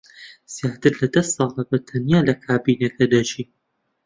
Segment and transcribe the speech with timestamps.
[0.53, 3.45] زیاتر لە دە ساڵە بەتەنیا لە کابینەکە دەژی.